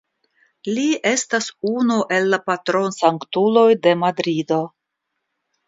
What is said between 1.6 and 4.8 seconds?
unu el la patronsanktuloj de Madrido.